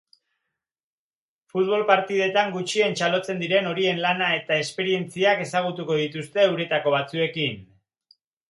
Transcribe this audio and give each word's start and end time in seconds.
Futbol 1.53 1.83
partidetan 1.91 2.49
gutxien 2.55 2.97
txalotzen 3.01 3.43
diren 3.45 3.69
horien 3.73 4.01
lana 4.07 4.31
eta 4.41 4.57
esperientziak 4.65 5.45
ezagutuko 5.47 6.03
dituzte 6.03 6.45
euretako 6.49 6.99
batzuekin. 7.01 7.65